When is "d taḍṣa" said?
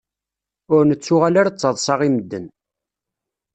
1.53-1.95